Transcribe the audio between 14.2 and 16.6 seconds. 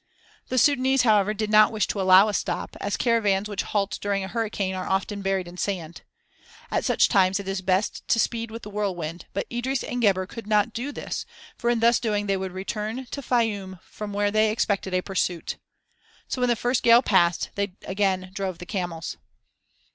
they expected a pursuit. So when the